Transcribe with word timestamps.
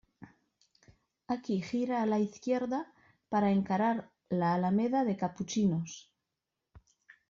Aquí 1.35 1.57
gira 1.67 1.99
a 2.01 2.07
la 2.07 2.17
izquierda 2.17 2.91
para 3.29 3.51
encarar 3.51 4.09
la 4.29 4.55
Alameda 4.55 5.03
de 5.05 5.15
Capuchinos. 5.15 6.11